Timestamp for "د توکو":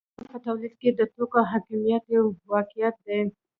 0.93-1.39